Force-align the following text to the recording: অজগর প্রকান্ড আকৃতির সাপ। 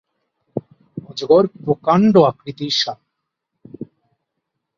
অজগর 1.09 1.43
প্রকান্ড 1.57 2.13
আকৃতির 2.29 2.73
সাপ। 2.81 2.99